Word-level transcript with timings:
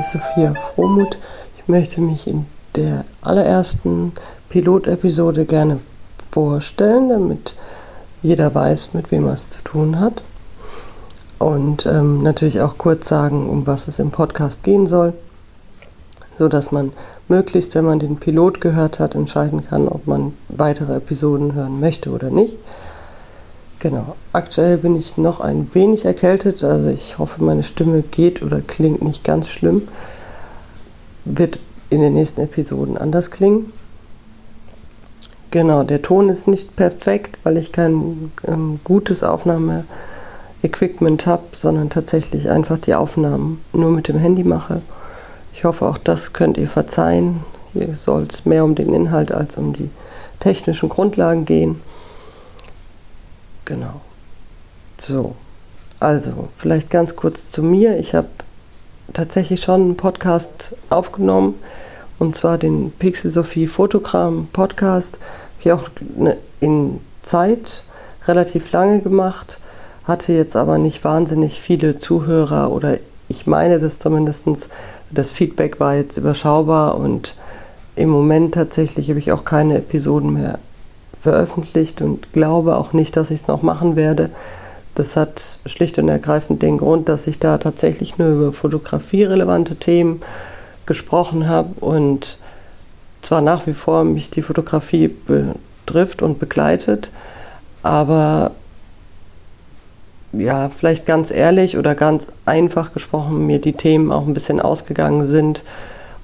Ist 0.00 0.12
Sophia 0.12 0.54
Fromuth. 0.54 1.18
Ich 1.58 1.68
möchte 1.68 2.00
mich 2.00 2.26
in 2.26 2.46
der 2.74 3.04
allerersten 3.20 4.12
Pilotepisode 4.48 5.44
gerne 5.44 5.78
vorstellen, 6.26 7.10
damit 7.10 7.54
jeder 8.22 8.54
weiß, 8.54 8.94
mit 8.94 9.10
wem 9.10 9.26
er 9.26 9.34
es 9.34 9.50
zu 9.50 9.62
tun 9.62 10.00
hat. 10.00 10.22
Und 11.38 11.84
ähm, 11.84 12.22
natürlich 12.22 12.62
auch 12.62 12.78
kurz 12.78 13.10
sagen, 13.10 13.50
um 13.50 13.66
was 13.66 13.88
es 13.88 13.98
im 13.98 14.10
Podcast 14.10 14.64
gehen 14.64 14.86
soll, 14.86 15.12
so 16.34 16.48
dass 16.48 16.72
man 16.72 16.92
möglichst, 17.28 17.74
wenn 17.74 17.84
man 17.84 17.98
den 17.98 18.16
Pilot 18.16 18.62
gehört 18.62 19.00
hat, 19.00 19.14
entscheiden 19.14 19.66
kann, 19.68 19.86
ob 19.86 20.06
man 20.06 20.32
weitere 20.48 20.96
Episoden 20.96 21.52
hören 21.52 21.78
möchte 21.78 22.08
oder 22.08 22.30
nicht. 22.30 22.56
Genau. 23.80 24.14
Aktuell 24.34 24.76
bin 24.76 24.94
ich 24.94 25.16
noch 25.16 25.40
ein 25.40 25.74
wenig 25.74 26.04
erkältet, 26.04 26.62
also 26.62 26.90
ich 26.90 27.18
hoffe, 27.18 27.42
meine 27.42 27.62
Stimme 27.62 28.02
geht 28.02 28.42
oder 28.42 28.60
klingt 28.60 29.00
nicht 29.00 29.24
ganz 29.24 29.48
schlimm. 29.48 29.88
Wird 31.24 31.58
in 31.88 32.02
den 32.02 32.12
nächsten 32.12 32.42
Episoden 32.42 32.98
anders 32.98 33.30
klingen. 33.30 33.72
Genau, 35.50 35.82
der 35.82 36.02
Ton 36.02 36.28
ist 36.28 36.46
nicht 36.46 36.76
perfekt, 36.76 37.38
weil 37.42 37.56
ich 37.56 37.72
kein 37.72 38.30
ähm, 38.46 38.80
gutes 38.84 39.22
Aufnahmeequipment 39.22 41.24
habe, 41.24 41.44
sondern 41.52 41.88
tatsächlich 41.88 42.50
einfach 42.50 42.76
die 42.76 42.94
Aufnahmen 42.94 43.62
nur 43.72 43.92
mit 43.92 44.08
dem 44.08 44.18
Handy 44.18 44.44
mache. 44.44 44.82
Ich 45.54 45.64
hoffe, 45.64 45.86
auch 45.86 45.98
das 45.98 46.34
könnt 46.34 46.58
ihr 46.58 46.68
verzeihen. 46.68 47.40
Hier 47.72 47.96
soll 47.96 48.26
es 48.30 48.44
mehr 48.44 48.62
um 48.62 48.74
den 48.74 48.92
Inhalt 48.92 49.32
als 49.32 49.56
um 49.56 49.72
die 49.72 49.88
technischen 50.38 50.90
Grundlagen 50.90 51.46
gehen. 51.46 51.80
Genau. 53.70 54.00
So, 54.96 55.36
also 56.00 56.48
vielleicht 56.56 56.90
ganz 56.90 57.14
kurz 57.14 57.52
zu 57.52 57.62
mir. 57.62 58.00
Ich 58.00 58.16
habe 58.16 58.26
tatsächlich 59.12 59.62
schon 59.62 59.80
einen 59.82 59.96
Podcast 59.96 60.74
aufgenommen 60.88 61.54
und 62.18 62.34
zwar 62.34 62.58
den 62.58 62.90
Pixel 62.90 63.30
Sophie 63.30 63.68
Fotogramm 63.68 64.48
Podcast. 64.52 65.20
Habe 65.20 65.60
ich 65.60 65.72
auch 65.72 65.88
ne, 66.16 66.36
in 66.58 66.98
Zeit 67.22 67.84
relativ 68.26 68.72
lange 68.72 69.02
gemacht, 69.02 69.60
hatte 70.02 70.32
jetzt 70.32 70.56
aber 70.56 70.78
nicht 70.78 71.04
wahnsinnig 71.04 71.60
viele 71.60 72.00
Zuhörer 72.00 72.72
oder 72.72 72.98
ich 73.28 73.46
meine 73.46 73.78
das 73.78 74.00
zumindest. 74.00 74.46
Das 75.12 75.30
Feedback 75.30 75.78
war 75.78 75.94
jetzt 75.94 76.16
überschaubar 76.16 76.96
und 76.96 77.36
im 77.94 78.08
Moment 78.08 78.52
tatsächlich 78.52 79.10
habe 79.10 79.20
ich 79.20 79.30
auch 79.30 79.44
keine 79.44 79.78
Episoden 79.78 80.32
mehr 80.32 80.58
veröffentlicht 81.20 82.00
und 82.00 82.32
glaube 82.32 82.76
auch 82.76 82.92
nicht, 82.92 83.16
dass 83.16 83.30
ich 83.30 83.42
es 83.42 83.46
noch 83.48 83.62
machen 83.62 83.96
werde. 83.96 84.30
Das 84.94 85.16
hat 85.16 85.60
schlicht 85.66 85.98
und 85.98 86.08
ergreifend 86.08 86.62
den 86.62 86.78
Grund, 86.78 87.08
dass 87.08 87.26
ich 87.26 87.38
da 87.38 87.58
tatsächlich 87.58 88.18
nur 88.18 88.28
über 88.28 88.52
fotografierelevante 88.52 89.76
Themen 89.76 90.20
gesprochen 90.86 91.48
habe 91.48 91.68
und 91.80 92.38
zwar 93.22 93.40
nach 93.42 93.66
wie 93.66 93.74
vor 93.74 94.04
mich 94.04 94.30
die 94.30 94.42
Fotografie 94.42 95.08
betrifft 95.08 96.22
und 96.22 96.38
begleitet, 96.38 97.10
aber 97.82 98.52
ja, 100.32 100.68
vielleicht 100.68 101.06
ganz 101.06 101.30
ehrlich 101.30 101.76
oder 101.76 101.94
ganz 101.94 102.28
einfach 102.44 102.92
gesprochen, 102.92 103.46
mir 103.46 103.60
die 103.60 103.72
Themen 103.72 104.12
auch 104.12 104.26
ein 104.26 104.34
bisschen 104.34 104.60
ausgegangen 104.60 105.26
sind 105.26 105.62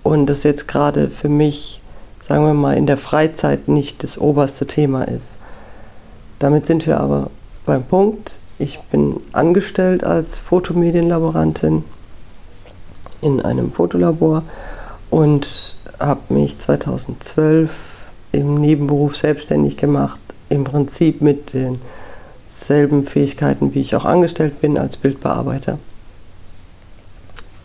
und 0.02 0.30
es 0.30 0.42
jetzt 0.42 0.68
gerade 0.68 1.08
für 1.08 1.28
mich 1.28 1.80
sagen 2.28 2.44
wir 2.44 2.54
mal, 2.54 2.76
in 2.76 2.86
der 2.86 2.96
Freizeit 2.96 3.68
nicht 3.68 4.02
das 4.02 4.18
oberste 4.18 4.66
Thema 4.66 5.04
ist. 5.04 5.38
Damit 6.38 6.66
sind 6.66 6.86
wir 6.86 7.00
aber 7.00 7.30
beim 7.64 7.84
Punkt. 7.84 8.40
Ich 8.58 8.80
bin 8.90 9.20
angestellt 9.32 10.04
als 10.04 10.38
Fotomedienlaborantin 10.38 11.84
in 13.20 13.40
einem 13.40 13.72
Fotolabor 13.72 14.42
und 15.10 15.76
habe 15.98 16.34
mich 16.34 16.58
2012 16.58 18.12
im 18.32 18.54
Nebenberuf 18.56 19.16
selbstständig 19.16 19.76
gemacht, 19.76 20.20
im 20.48 20.64
Prinzip 20.64 21.22
mit 21.22 21.52
denselben 21.54 23.06
Fähigkeiten, 23.06 23.74
wie 23.74 23.80
ich 23.80 23.94
auch 23.94 24.04
angestellt 24.04 24.60
bin 24.60 24.78
als 24.78 24.96
Bildbearbeiter. 24.96 25.78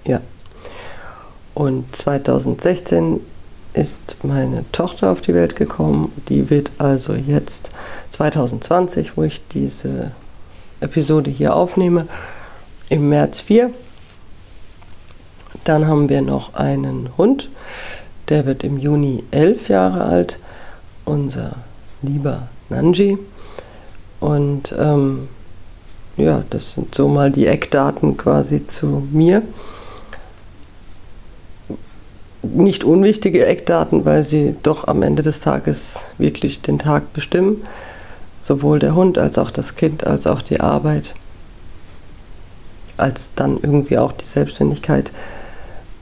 Ja. 0.05 0.21
Und 1.53 1.95
2016 1.95 3.19
ist 3.73 4.23
meine 4.23 4.65
Tochter 4.71 5.11
auf 5.11 5.21
die 5.21 5.33
Welt 5.33 5.55
gekommen. 5.55 6.11
Die 6.29 6.49
wird 6.49 6.71
also 6.77 7.13
jetzt 7.13 7.69
2020, 8.11 9.15
wo 9.15 9.23
ich 9.23 9.41
diese 9.53 10.11
Episode 10.79 11.29
hier 11.29 11.55
aufnehme, 11.55 12.07
im 12.89 13.09
März 13.09 13.39
4. 13.39 13.71
Dann 15.63 15.87
haben 15.87 16.09
wir 16.09 16.21
noch 16.21 16.53
einen 16.55 17.09
Hund, 17.17 17.49
der 18.29 18.45
wird 18.45 18.63
im 18.63 18.77
Juni 18.77 19.23
elf 19.31 19.69
Jahre 19.69 20.05
alt, 20.05 20.37
unser 21.05 21.57
lieber 22.01 22.49
Nanji. 22.69 23.17
Und 24.19 24.73
ähm, 24.77 25.29
ja, 26.17 26.43
das 26.49 26.73
sind 26.73 26.95
so 26.95 27.07
mal 27.07 27.31
die 27.31 27.47
Eckdaten 27.47 28.17
quasi 28.17 28.65
zu 28.67 29.07
mir 29.11 29.43
nicht 32.43 32.83
unwichtige 32.83 33.45
Eckdaten, 33.45 34.05
weil 34.05 34.23
sie 34.23 34.55
doch 34.63 34.87
am 34.87 35.03
Ende 35.03 35.23
des 35.23 35.41
Tages 35.41 35.99
wirklich 36.17 36.61
den 36.61 36.79
Tag 36.79 37.13
bestimmen. 37.13 37.61
Sowohl 38.41 38.79
der 38.79 38.95
Hund 38.95 39.17
als 39.17 39.37
auch 39.37 39.51
das 39.51 39.75
Kind, 39.75 40.05
als 40.05 40.25
auch 40.25 40.41
die 40.41 40.59
Arbeit, 40.59 41.13
als 42.97 43.29
dann 43.35 43.59
irgendwie 43.61 43.99
auch 43.99 44.11
die 44.11 44.25
Selbstständigkeit, 44.25 45.11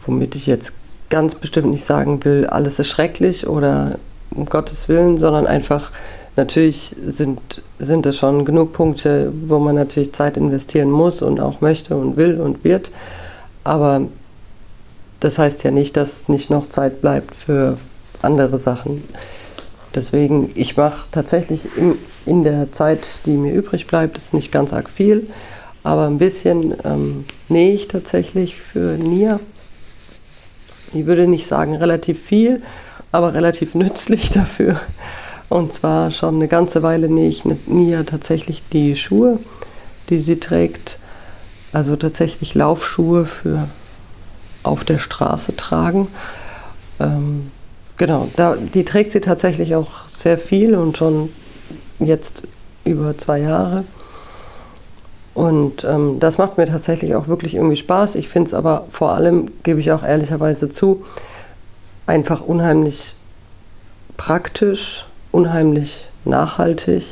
womit 0.06 0.36
ich 0.36 0.48
jetzt 0.48 0.74
ganz 1.10 1.36
bestimmt 1.36 1.68
nicht 1.68 1.84
sagen 1.84 2.24
will, 2.24 2.46
alles 2.46 2.80
ist 2.80 2.88
schrecklich 2.88 3.48
oder 3.48 4.00
um 4.34 4.46
Gottes 4.46 4.88
Willen, 4.88 5.18
sondern 5.18 5.48
einfach, 5.48 5.92
natürlich 6.36 6.96
sind, 7.06 7.62
sind 7.80 8.06
es 8.06 8.18
schon 8.18 8.46
genug 8.46 8.74
Punkte, 8.74 9.34
wo 9.48 9.60
man 9.60 9.76
natürlich 9.76 10.14
Zeit 10.14 10.38
investieren 10.38 10.92
muss 10.92 11.22
und 11.22 11.40
auch 11.40 11.62
möchte 11.62 11.98
und 11.98 12.16
will 12.16 12.40
und 12.40 12.64
wird. 12.64 12.92
Aber 13.64 14.04
das 15.20 15.38
heißt 15.38 15.64
ja 15.64 15.72
nicht, 15.72 15.98
dass 15.98 16.30
nicht 16.30 16.50
noch 16.50 16.70
Zeit 16.70 17.02
bleibt 17.02 17.36
für 17.36 17.78
andere 18.22 18.58
Sachen. 18.58 19.04
Deswegen, 19.96 20.52
ich 20.56 20.78
mache 20.78 21.08
tatsächlich 21.12 21.68
in, 21.78 21.98
in 22.26 22.44
der 22.44 22.72
Zeit, 22.72 23.20
die 23.26 23.38
mir 23.38 23.54
übrig 23.54 23.88
bleibt, 23.88 24.18
ist 24.18 24.34
nicht 24.34 24.52
ganz 24.52 24.72
arg 24.72 24.90
viel, 24.90 25.28
aber 25.84 26.06
ein 26.06 26.20
bisschen 26.20 26.76
ähm, 26.84 27.26
nähe 27.48 27.74
ich 27.74 27.88
tatsächlich 27.88 28.56
für 28.56 28.98
Nia. 28.98 29.40
Ich 30.94 31.06
würde 31.06 31.28
nicht 31.28 31.48
sagen 31.48 31.76
relativ 31.76 32.22
viel, 32.22 32.62
aber 33.12 33.34
relativ 33.34 33.74
nützlich 33.76 34.30
dafür. 34.30 34.80
Und 35.50 35.74
zwar 35.74 36.12
schon 36.12 36.36
eine 36.36 36.48
ganze 36.48 36.84
Weile 36.84 37.10
nähe 37.10 37.30
ich 37.30 37.44
Nia 37.66 38.04
tatsächlich 38.04 38.62
die 38.72 38.96
Schuhe, 38.96 39.40
die 40.10 40.22
sie 40.22 40.40
trägt. 40.40 41.00
Also 41.74 41.96
tatsächlich 41.96 42.54
Laufschuhe 42.54 43.26
für 43.26 43.68
auf 44.64 44.84
der 44.84 45.00
Straße 45.00 45.56
tragen. 45.56 46.08
Ähm, 47.00 47.52
genau, 47.98 48.28
da, 48.36 48.56
die 48.56 48.86
trägt 48.86 49.12
sie 49.12 49.22
tatsächlich 49.22 49.76
auch 49.76 49.92
sehr 50.18 50.38
viel 50.38 50.76
und 50.76 50.98
schon 50.98 51.30
jetzt 52.00 52.44
über 52.84 53.18
zwei 53.18 53.40
Jahre. 53.40 53.84
Und 55.34 55.84
ähm, 55.86 56.20
das 56.20 56.38
macht 56.38 56.58
mir 56.58 56.66
tatsächlich 56.66 57.16
auch 57.16 57.28
wirklich 57.28 57.56
irgendwie 57.56 57.78
Spaß. 57.78 58.16
Ich 58.16 58.28
finde 58.28 58.50
es 58.50 58.54
aber 58.54 58.88
vor 58.92 59.12
allem, 59.12 59.52
gebe 59.64 59.80
ich 59.80 59.92
auch 59.92 60.04
ehrlicherweise 60.04 60.70
zu, 60.70 61.06
einfach 62.06 62.42
unheimlich 62.42 63.16
praktisch, 64.18 65.06
unheimlich 65.32 66.08
nachhaltig 66.26 67.06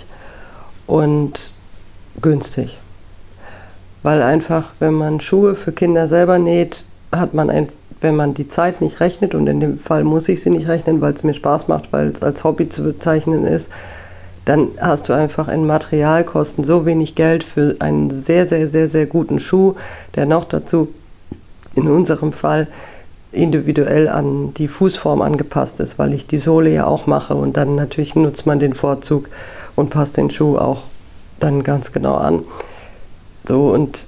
und 0.87 1.51
günstig. 2.21 2.79
Weil 4.03 4.21
einfach, 4.21 4.71
wenn 4.79 4.93
man 4.93 5.21
Schuhe 5.21 5.55
für 5.55 5.71
Kinder 5.71 6.07
selber 6.07 6.39
näht, 6.39 6.83
hat 7.19 7.33
man 7.33 7.49
ein, 7.49 7.69
wenn 8.01 8.15
man 8.15 8.33
die 8.33 8.47
Zeit 8.47 8.81
nicht 8.81 8.99
rechnet, 8.99 9.33
und 9.35 9.47
in 9.47 9.59
dem 9.59 9.79
Fall 9.79 10.03
muss 10.03 10.29
ich 10.29 10.41
sie 10.41 10.49
nicht 10.49 10.67
rechnen, 10.67 11.01
weil 11.01 11.13
es 11.13 11.23
mir 11.23 11.33
Spaß 11.33 11.67
macht, 11.67 11.91
weil 11.91 12.07
es 12.07 12.21
als 12.21 12.43
Hobby 12.43 12.69
zu 12.69 12.83
bezeichnen 12.83 13.45
ist, 13.45 13.69
dann 14.45 14.69
hast 14.79 15.09
du 15.09 15.13
einfach 15.13 15.49
in 15.49 15.67
Materialkosten 15.67 16.63
so 16.63 16.85
wenig 16.85 17.15
Geld 17.15 17.43
für 17.43 17.75
einen 17.79 18.11
sehr, 18.11 18.47
sehr, 18.47 18.69
sehr, 18.69 18.87
sehr 18.87 19.05
guten 19.05 19.39
Schuh, 19.39 19.75
der 20.15 20.25
noch 20.25 20.45
dazu 20.45 20.89
in 21.75 21.87
unserem 21.87 22.31
Fall 22.31 22.67
individuell 23.31 24.07
an 24.07 24.53
die 24.53 24.67
Fußform 24.67 25.21
angepasst 25.21 25.79
ist, 25.79 25.99
weil 25.99 26.13
ich 26.13 26.27
die 26.27 26.39
Sohle 26.39 26.73
ja 26.73 26.85
auch 26.85 27.07
mache 27.07 27.35
und 27.35 27.57
dann 27.57 27.75
natürlich 27.75 28.15
nutzt 28.15 28.45
man 28.45 28.59
den 28.59 28.73
Vorzug 28.73 29.29
und 29.75 29.89
passt 29.89 30.17
den 30.17 30.29
Schuh 30.29 30.57
auch 30.57 30.83
dann 31.39 31.63
ganz 31.63 31.91
genau 31.91 32.15
an. 32.15 32.43
So 33.47 33.67
und 33.67 34.07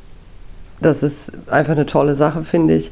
das 0.81 1.03
ist 1.03 1.31
einfach 1.49 1.73
eine 1.73 1.85
tolle 1.85 2.15
Sache, 2.15 2.43
finde 2.43 2.75
ich. 2.75 2.91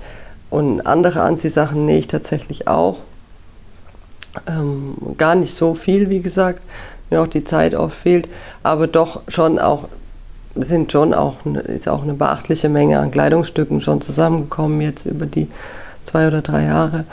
Und 0.50 0.86
andere 0.86 1.22
Anziehsachen 1.22 1.86
nähe 1.86 2.00
ich 2.00 2.08
tatsächlich 2.08 2.68
auch. 2.68 3.00
Ähm, 4.48 4.96
gar 5.18 5.36
nicht 5.36 5.54
so 5.54 5.74
viel, 5.74 6.10
wie 6.10 6.22
gesagt. 6.22 6.62
Mir 7.10 7.22
auch 7.22 7.28
die 7.28 7.44
Zeit 7.44 7.76
oft 7.76 7.96
fehlt. 7.96 8.30
Aber 8.64 8.88
doch 8.88 9.22
schon 9.28 9.60
auch 9.60 9.88
sind 10.56 10.92
schon 10.92 11.14
auch, 11.14 11.36
ist 11.46 11.88
auch 11.88 12.04
eine 12.04 12.14
beachtliche 12.14 12.70
Menge 12.70 13.00
an 13.00 13.12
Kleidungsstücken 13.12 13.82
schon 13.82 14.02
zusammengekommen 14.02 14.82
jetzt 14.82 15.06
über 15.06 15.26
die 15.26 15.48
zwei 16.04 16.28
oder 16.28 16.42
drei 16.42 16.64
Jahre. 16.64 17.06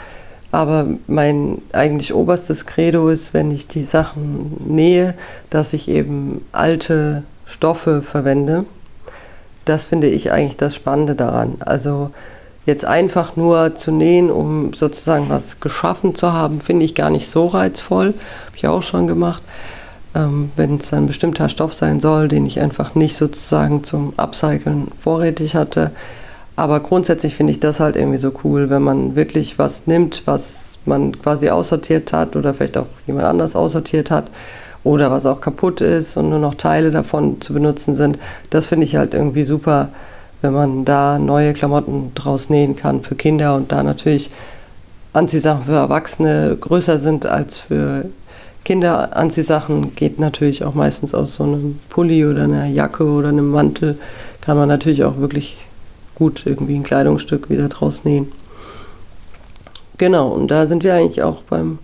Aber 0.50 0.86
mein 1.08 1.60
eigentlich 1.72 2.14
oberstes 2.14 2.64
Credo 2.64 3.08
ist, 3.08 3.34
wenn 3.34 3.50
ich 3.50 3.66
die 3.66 3.82
Sachen 3.82 4.56
nähe, 4.66 5.14
dass 5.50 5.72
ich 5.72 5.88
eben 5.88 6.44
alte 6.52 7.24
Stoffe 7.44 8.02
verwende. 8.02 8.64
Das 9.64 9.86
finde 9.86 10.08
ich 10.08 10.30
eigentlich 10.30 10.56
das 10.56 10.74
Spannende 10.74 11.14
daran. 11.14 11.56
Also 11.60 12.10
jetzt 12.66 12.84
einfach 12.84 13.36
nur 13.36 13.76
zu 13.76 13.92
nähen, 13.92 14.30
um 14.30 14.72
sozusagen 14.72 15.28
was 15.28 15.60
geschaffen 15.60 16.14
zu 16.14 16.32
haben, 16.32 16.60
finde 16.60 16.84
ich 16.84 16.94
gar 16.94 17.10
nicht 17.10 17.30
so 17.30 17.46
reizvoll. 17.46 18.08
Habe 18.08 18.56
ich 18.56 18.66
auch 18.66 18.82
schon 18.82 19.06
gemacht 19.06 19.42
ähm, 20.14 20.52
wenn 20.56 20.76
es 20.76 20.92
ein 20.92 21.06
bestimmter 21.06 21.48
Stoff 21.48 21.74
sein 21.74 22.00
soll, 22.00 22.28
den 22.28 22.46
ich 22.46 22.60
einfach 22.60 22.94
nicht 22.94 23.16
sozusagen 23.16 23.84
zum 23.84 24.14
Upcyclen 24.16 24.88
vorrätig 25.02 25.56
hatte. 25.56 25.90
Aber 26.56 26.80
grundsätzlich 26.80 27.34
finde 27.34 27.52
ich 27.52 27.60
das 27.60 27.80
halt 27.80 27.96
irgendwie 27.96 28.18
so 28.18 28.32
cool, 28.44 28.70
wenn 28.70 28.82
man 28.82 29.16
wirklich 29.16 29.58
was 29.58 29.86
nimmt, 29.86 30.22
was 30.26 30.78
man 30.84 31.20
quasi 31.20 31.50
aussortiert 31.50 32.12
hat 32.12 32.36
oder 32.36 32.54
vielleicht 32.54 32.76
auch 32.76 32.86
jemand 33.06 33.26
anders 33.26 33.56
aussortiert 33.56 34.10
hat 34.10 34.30
oder 34.84 35.10
was 35.10 35.26
auch 35.26 35.40
kaputt 35.40 35.80
ist 35.80 36.16
und 36.16 36.30
nur 36.30 36.38
noch 36.38 36.54
Teile 36.54 36.90
davon 36.90 37.40
zu 37.40 37.52
benutzen 37.52 37.96
sind. 37.96 38.18
Das 38.50 38.66
finde 38.66 38.86
ich 38.86 38.96
halt 38.96 39.14
irgendwie 39.14 39.44
super, 39.44 39.88
wenn 40.42 40.52
man 40.52 40.84
da 40.84 41.18
neue 41.18 41.54
Klamotten 41.54 42.12
draus 42.14 42.50
nähen 42.50 42.76
kann 42.76 43.00
für 43.00 43.14
Kinder 43.14 43.56
und 43.56 43.72
da 43.72 43.82
natürlich 43.82 44.30
Anziehsachen 45.14 45.62
für 45.62 45.72
Erwachsene 45.72 46.56
größer 46.60 46.98
sind 46.98 47.24
als 47.26 47.58
für 47.58 48.04
Kinderanziehsachen 48.64 49.94
geht 49.94 50.18
natürlich 50.18 50.64
auch 50.64 50.74
meistens 50.74 51.14
aus 51.14 51.36
so 51.36 51.44
einem 51.44 51.78
Pulli 51.90 52.24
oder 52.24 52.44
einer 52.44 52.66
Jacke 52.66 53.04
oder 53.04 53.28
einem 53.28 53.50
Mantel. 53.50 53.98
Kann 54.40 54.56
man 54.56 54.68
natürlich 54.68 55.04
auch 55.04 55.18
wirklich 55.18 55.58
gut 56.14 56.42
irgendwie 56.46 56.74
ein 56.74 56.82
Kleidungsstück 56.82 57.50
wieder 57.50 57.68
draus 57.68 58.04
nähen. 58.04 58.32
Genau, 59.98 60.30
und 60.30 60.50
da 60.50 60.66
sind 60.66 60.82
wir 60.82 60.94
eigentlich 60.94 61.22
auch 61.22 61.42
beim, 61.42 61.78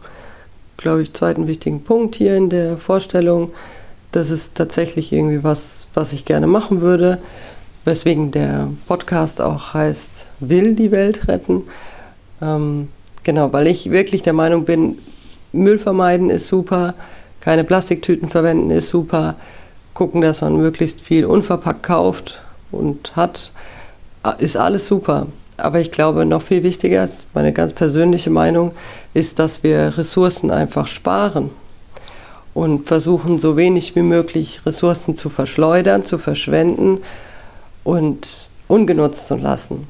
glaube 0.81 1.03
ich, 1.03 1.13
zweiten 1.13 1.47
wichtigen 1.47 1.85
Punkt 1.85 2.17
hier 2.17 2.37
in 2.37 2.51
der 2.51 2.79
Vorstellung. 2.79 3.53
Das 4.13 4.31
ist 4.31 4.55
tatsächlich 4.55 5.13
irgendwie 5.13 5.45
was, 5.45 5.87
was 5.95 6.13
ich 6.13 6.25
gerne 6.25 6.47
machen 6.47 6.81
würde, 6.81 7.19
weswegen 7.85 8.31
der 8.31 8.69
Podcast 8.89 9.41
auch 9.41 9.75
heißt, 9.75 10.27
will 10.41 10.75
die 10.75 10.91
Welt 10.91 11.29
retten. 11.29 11.65
Ähm, 12.43 12.89
genau, 13.23 13.53
weil 13.53 13.67
ich 13.67 13.91
wirklich 13.91 14.23
der 14.23 14.33
Meinung 14.33 14.65
bin, 14.65 14.99
Müll 15.53 15.79
vermeiden 15.79 16.31
ist 16.31 16.49
super, 16.49 16.95
keine 17.41 17.65
Plastiktüten 17.65 18.29
verwenden 18.29 18.71
ist 18.71 18.89
super, 18.89 19.37
gucken, 19.95 20.21
dass 20.21 20.41
man 20.41 20.57
möglichst 20.57 21.01
viel 21.01 21.25
unverpackt 21.25 21.83
kauft 21.83 22.41
und 22.71 23.17
hat, 23.17 23.53
ist 24.39 24.57
alles 24.57 24.87
super. 24.87 25.27
Aber 25.61 25.81
ich 25.81 25.91
glaube, 25.91 26.25
noch 26.25 26.43
viel 26.43 26.63
wichtiger, 26.63 27.09
meine 27.35 27.53
ganz 27.53 27.73
persönliche 27.73 28.31
Meinung, 28.31 28.73
ist, 29.15 29.39
dass 29.39 29.63
wir 29.63 29.99
Ressourcen 29.99 30.51
einfach 30.51 30.87
sparen 30.87 31.51
und 32.55 32.87
versuchen, 32.87 33.39
so 33.39 33.57
wenig 33.57 33.95
wie 33.97 34.03
möglich 34.03 34.61
Ressourcen 34.67 35.15
zu 35.15 35.29
verschleudern, 35.29 36.05
zu 36.05 36.19
verschwenden 36.19 36.99
und 37.85 38.49
ungenutzt 38.69 39.29
zu 39.29 39.37
lassen. 39.37 39.87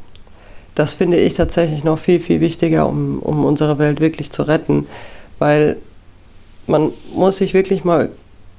Das 0.74 0.94
finde 0.94 1.18
ich 1.18 1.34
tatsächlich 1.34 1.84
noch 1.84 1.98
viel, 1.98 2.20
viel 2.20 2.40
wichtiger, 2.40 2.88
um, 2.88 3.18
um 3.18 3.44
unsere 3.44 3.78
Welt 3.78 4.00
wirklich 4.00 4.30
zu 4.30 4.42
retten. 4.42 4.86
Weil 5.38 5.76
man 6.66 6.92
muss 7.14 7.38
sich 7.38 7.54
wirklich 7.54 7.84
mal 7.84 8.10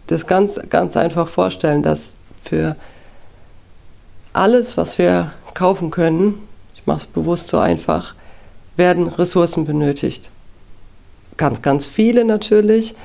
das 0.07 0.27
ganz, 0.27 0.59
ganz 0.69 0.97
einfach 0.97 1.27
vorstellen, 1.27 1.83
dass 1.83 2.15
für 2.43 2.75
alles, 4.33 4.77
was 4.77 4.97
wir 4.97 5.31
kaufen 5.53 5.91
können, 5.91 6.47
ich 6.81 6.87
mache 6.87 6.97
es 6.97 7.05
bewusst 7.05 7.47
so 7.47 7.59
einfach, 7.59 8.15
werden 8.75 9.07
Ressourcen 9.07 9.65
benötigt. 9.65 10.29
Ganz, 11.37 11.61
ganz 11.61 11.85
viele 11.85 12.25
natürlich. 12.25 12.95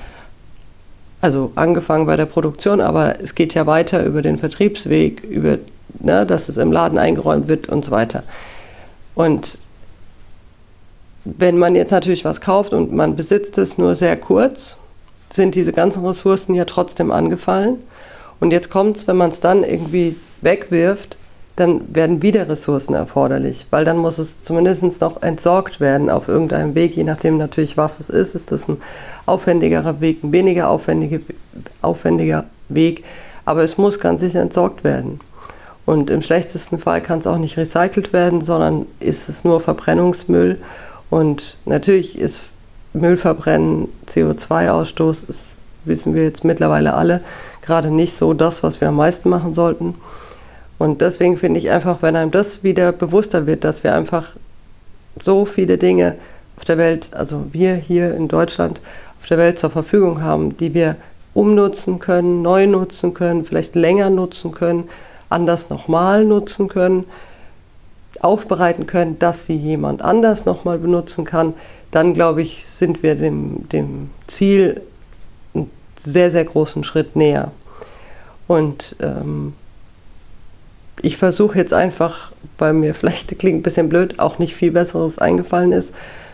Also 1.20 1.52
angefangen 1.54 2.06
bei 2.06 2.16
der 2.16 2.26
Produktion, 2.26 2.80
aber 2.80 3.20
es 3.20 3.34
geht 3.34 3.54
ja 3.54 3.66
weiter 3.66 4.04
über 4.04 4.22
den 4.22 4.38
Vertriebsweg, 4.38 5.24
über, 5.24 5.58
ne, 5.98 6.26
dass 6.26 6.48
es 6.48 6.56
im 6.56 6.72
Laden 6.72 6.98
eingeräumt 6.98 7.48
wird 7.48 7.68
und 7.68 7.84
so 7.84 7.90
weiter. 7.90 8.22
Und 9.14 9.58
wenn 11.24 11.58
man 11.58 11.74
jetzt 11.74 11.90
natürlich 11.90 12.24
was 12.24 12.40
kauft 12.40 12.72
und 12.72 12.92
man 12.92 13.16
besitzt 13.16 13.58
es 13.58 13.78
nur 13.78 13.94
sehr 13.94 14.16
kurz, 14.16 14.76
sind 15.30 15.54
diese 15.54 15.72
ganzen 15.72 16.04
Ressourcen 16.06 16.54
ja 16.54 16.64
trotzdem 16.64 17.10
angefallen. 17.10 17.78
Und 18.38 18.52
jetzt 18.52 18.70
kommt 18.70 18.96
es, 18.98 19.06
wenn 19.06 19.16
man 19.16 19.30
es 19.30 19.40
dann 19.40 19.64
irgendwie 19.64 20.16
wegwirft, 20.40 21.16
dann 21.56 21.94
werden 21.94 22.20
wieder 22.20 22.48
Ressourcen 22.48 22.94
erforderlich, 22.94 23.66
weil 23.70 23.86
dann 23.86 23.96
muss 23.96 24.18
es 24.18 24.42
zumindest 24.42 25.00
noch 25.00 25.22
entsorgt 25.22 25.80
werden 25.80 26.10
auf 26.10 26.28
irgendeinem 26.28 26.74
Weg, 26.74 26.96
je 26.96 27.04
nachdem 27.04 27.38
natürlich, 27.38 27.78
was 27.78 27.98
es 27.98 28.10
ist. 28.10 28.34
Ist 28.34 28.52
das 28.52 28.68
ein 28.68 28.76
aufwendigerer 29.24 30.00
Weg, 30.00 30.22
ein 30.22 30.32
weniger 30.32 30.68
aufwendige, 30.68 31.20
aufwendiger 31.80 32.44
Weg, 32.68 33.04
aber 33.46 33.62
es 33.62 33.78
muss 33.78 33.98
ganz 33.98 34.20
sicher 34.20 34.42
entsorgt 34.42 34.84
werden. 34.84 35.20
Und 35.86 36.10
im 36.10 36.20
schlechtesten 36.20 36.78
Fall 36.78 37.00
kann 37.00 37.20
es 37.20 37.26
auch 37.26 37.38
nicht 37.38 37.56
recycelt 37.56 38.12
werden, 38.12 38.42
sondern 38.42 38.86
ist 39.00 39.28
es 39.28 39.44
nur 39.44 39.60
Verbrennungsmüll 39.60 40.58
und 41.08 41.56
natürlich 41.64 42.18
ist 42.18 42.40
Müllverbrennen, 42.92 43.88
CO2-Ausstoß, 44.10 45.28
ist, 45.28 45.58
wissen 45.84 46.14
wir 46.14 46.24
jetzt 46.24 46.44
mittlerweile 46.44 46.94
alle, 46.94 47.22
gerade 47.62 47.90
nicht 47.90 48.14
so 48.14 48.34
das, 48.34 48.62
was 48.62 48.80
wir 48.80 48.88
am 48.88 48.96
meisten 48.96 49.28
machen 49.28 49.54
sollten. 49.54 49.94
Und 50.78 51.00
deswegen 51.00 51.38
finde 51.38 51.58
ich 51.58 51.70
einfach, 51.70 52.02
wenn 52.02 52.16
einem 52.16 52.30
das 52.30 52.62
wieder 52.62 52.92
bewusster 52.92 53.46
wird, 53.46 53.64
dass 53.64 53.82
wir 53.82 53.94
einfach 53.94 54.32
so 55.24 55.46
viele 55.46 55.78
Dinge 55.78 56.16
auf 56.56 56.64
der 56.64 56.78
Welt, 56.78 57.10
also 57.12 57.46
wir 57.52 57.74
hier 57.74 58.14
in 58.14 58.28
Deutschland 58.28 58.80
auf 59.20 59.26
der 59.28 59.38
Welt 59.38 59.58
zur 59.58 59.70
Verfügung 59.70 60.22
haben, 60.22 60.56
die 60.56 60.74
wir 60.74 60.96
umnutzen 61.34 61.98
können, 61.98 62.42
neu 62.42 62.66
nutzen 62.66 63.14
können, 63.14 63.44
vielleicht 63.44 63.74
länger 63.74 64.10
nutzen 64.10 64.52
können, 64.52 64.84
anders 65.28 65.70
nochmal 65.70 66.24
nutzen 66.24 66.68
können, 66.68 67.04
aufbereiten 68.20 68.86
können, 68.86 69.18
dass 69.18 69.46
sie 69.46 69.56
jemand 69.56 70.02
anders 70.02 70.44
nochmal 70.44 70.78
benutzen 70.78 71.24
kann, 71.24 71.54
dann 71.90 72.14
glaube 72.14 72.42
ich, 72.42 72.66
sind 72.66 73.02
wir 73.02 73.14
dem, 73.14 73.68
dem 73.68 74.10
Ziel 74.26 74.80
einen 75.54 75.70
sehr, 75.98 76.30
sehr 76.30 76.44
großen 76.44 76.84
Schritt 76.84 77.16
näher. 77.16 77.52
Und 78.46 78.96
ähm, 79.00 79.54
ich 81.02 81.16
versuche 81.16 81.58
jetzt 81.58 81.72
einfach, 81.72 82.32
weil 82.58 82.72
mir 82.72 82.94
vielleicht 82.94 83.38
klingt 83.38 83.60
ein 83.60 83.62
bisschen 83.62 83.88
blöd, 83.88 84.18
auch 84.18 84.38
nicht 84.38 84.54
viel 84.54 84.70
Besseres 84.70 85.18
eingefallen 85.18 85.72
ist, 85.72 85.92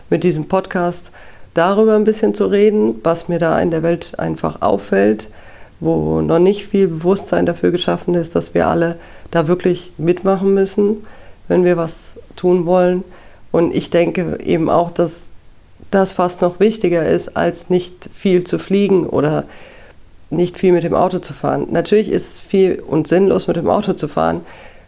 mit 0.09 0.23
diesem 0.23 0.47
Podcast 0.47 1.11
darüber 1.53 1.95
ein 1.95 2.03
bisschen 2.03 2.33
zu 2.33 2.45
reden, 2.47 2.99
was 3.03 3.27
mir 3.27 3.39
da 3.39 3.59
in 3.59 3.71
der 3.71 3.83
Welt 3.83 4.17
einfach 4.17 4.61
auffällt, 4.61 5.29
wo 5.79 6.21
noch 6.21 6.39
nicht 6.39 6.67
viel 6.67 6.87
Bewusstsein 6.87 7.45
dafür 7.45 7.71
geschaffen 7.71 8.15
ist, 8.15 8.35
dass 8.35 8.53
wir 8.53 8.67
alle 8.67 8.97
da 9.31 9.47
wirklich 9.47 9.91
mitmachen 9.97 10.53
müssen 10.53 11.03
wenn 11.47 11.63
wir 11.63 11.77
was 11.77 12.19
tun 12.35 12.65
wollen. 12.65 13.03
Und 13.51 13.75
ich 13.75 13.89
denke 13.89 14.39
eben 14.43 14.69
auch, 14.69 14.91
dass 14.91 15.23
das 15.91 16.13
fast 16.13 16.41
noch 16.41 16.59
wichtiger 16.59 17.05
ist, 17.05 17.37
als 17.37 17.69
nicht 17.69 18.09
viel 18.13 18.43
zu 18.43 18.57
fliegen 18.57 19.05
oder 19.05 19.45
nicht 20.33 20.57
viel 20.57 20.73
mit 20.73 20.83
dem 20.83 20.93
Auto 20.93 21.19
zu 21.19 21.33
fahren. 21.33 21.67
Natürlich 21.71 22.09
ist 22.09 22.41
viel 22.41 22.81
und 22.85 23.07
sinnlos 23.07 23.47
mit 23.47 23.57
dem 23.57 23.69
Auto 23.69 23.93
zu 23.93 24.07
fahren 24.07 24.41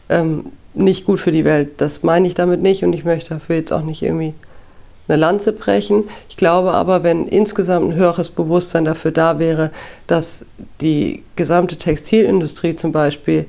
ähm, 0.09 0.51
nicht 0.73 1.05
gut 1.05 1.19
für 1.19 1.31
die 1.31 1.45
Welt. 1.45 1.73
Das 1.77 2.03
meine 2.03 2.27
ich 2.27 2.35
damit 2.35 2.61
nicht 2.61 2.83
und 2.83 2.93
ich 2.93 3.05
möchte 3.05 3.29
dafür 3.29 3.55
jetzt 3.55 3.71
auch 3.71 3.81
nicht 3.81 4.01
irgendwie 4.01 4.33
eine 5.07 5.17
Lanze 5.17 5.53
brechen. 5.53 6.05
Ich 6.29 6.37
glaube 6.37 6.71
aber, 6.71 7.03
wenn 7.03 7.27
insgesamt 7.27 7.89
ein 7.89 7.95
höheres 7.95 8.29
Bewusstsein 8.29 8.85
dafür 8.85 9.11
da 9.11 9.39
wäre, 9.39 9.71
dass 10.07 10.45
die 10.81 11.23
gesamte 11.35 11.77
Textilindustrie 11.77 12.75
zum 12.75 12.91
Beispiel 12.91 13.45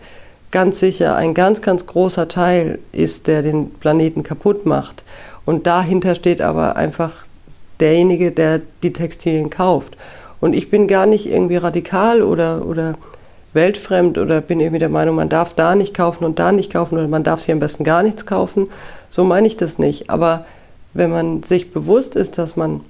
ganz 0.50 0.78
sicher 0.78 1.16
ein 1.16 1.34
ganz, 1.34 1.62
ganz 1.62 1.86
großer 1.86 2.28
Teil 2.28 2.78
ist, 2.92 3.26
der 3.26 3.42
den 3.42 3.70
Planeten 3.70 4.22
kaputt 4.22 4.64
macht. 4.66 5.02
Und 5.44 5.66
dahinter 5.66 6.14
steht 6.14 6.40
aber 6.40 6.76
einfach 6.76 7.12
derjenige, 7.80 8.32
der 8.32 8.60
die 8.82 8.92
Textilien 8.92 9.50
kauft. 9.50 9.96
Und 10.40 10.54
ich 10.54 10.70
bin 10.70 10.88
gar 10.88 11.06
nicht 11.06 11.26
irgendwie 11.26 11.56
radikal 11.56 12.22
oder, 12.22 12.66
oder 12.66 12.94
weltfremd 13.52 14.18
oder 14.18 14.40
bin 14.40 14.60
irgendwie 14.60 14.78
der 14.78 14.88
Meinung, 14.88 15.16
man 15.16 15.28
darf 15.28 15.54
da 15.54 15.74
nicht 15.74 15.94
kaufen 15.94 16.24
und 16.24 16.38
da 16.38 16.52
nicht 16.52 16.72
kaufen 16.72 16.96
oder 16.98 17.08
man 17.08 17.24
darf 17.24 17.44
hier 17.44 17.54
am 17.54 17.60
besten 17.60 17.84
gar 17.84 18.02
nichts 18.02 18.26
kaufen. 18.26 18.68
So 19.08 19.24
meine 19.24 19.46
ich 19.46 19.56
das 19.56 19.78
nicht. 19.78 20.10
Aber 20.10 20.44
wenn 20.92 21.10
man 21.10 21.42
sich 21.42 21.72
bewusst 21.72 22.16
ist, 22.16 22.38
dass 22.38 22.56
man 22.56 22.80